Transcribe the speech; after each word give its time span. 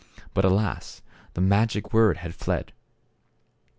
But, 0.33 0.45
alas! 0.45 1.03
the 1.35 1.41
magic 1.41 1.93
word 1.93 2.17
had 2.17 2.33
fled. 2.33 2.73